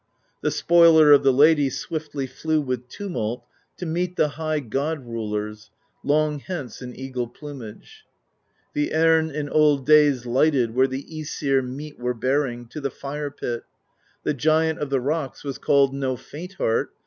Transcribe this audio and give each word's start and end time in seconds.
The 0.41 0.49
Spoiler 0.49 1.11
of 1.11 1.21
the 1.21 1.31
Lady 1.31 1.69
Swiftly 1.69 2.25
flew 2.25 2.59
with 2.59 2.89
tumult 2.89 3.45
To 3.77 3.85
meet 3.85 4.15
the 4.15 4.29
high 4.29 4.59
god 4.59 5.05
rulers 5.05 5.69
Long 6.03 6.39
hence 6.39 6.81
in 6.81 6.95
eagle 6.99 7.27
plumage; 7.27 8.05
The 8.73 8.95
erne 8.95 9.29
in 9.29 9.47
old 9.47 9.85
days 9.85 10.25
lighted 10.25 10.73
Where 10.73 10.87
the 10.87 11.03
i^sir 11.03 11.63
meat 11.63 11.99
were 11.99 12.15
bearing 12.15 12.65
To 12.69 12.81
the 12.81 12.89
fire 12.89 13.29
pit; 13.29 13.63
the 14.23 14.33
Giant 14.33 14.79
Of 14.79 14.89
the 14.89 14.99
rocks 14.99 15.43
was 15.43 15.59
called 15.59 15.93
no 15.93 16.15
faint 16.17 16.53
heart. 16.53 16.89